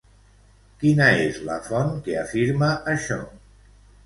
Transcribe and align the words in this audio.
Quina 0.83 1.09
és 1.25 1.37
la 1.49 1.57
font 1.67 1.93
que 2.09 2.17
afirma 2.23 2.71
això? 2.97 3.21